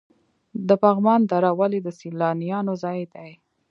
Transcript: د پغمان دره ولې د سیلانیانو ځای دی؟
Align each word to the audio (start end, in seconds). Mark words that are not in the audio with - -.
د 0.67 0.69
پغمان 0.83 1.21
دره 1.31 1.51
ولې 1.59 1.79
د 1.83 1.87
سیلانیانو 1.99 2.73
ځای 2.83 3.01
دی؟ 3.13 3.31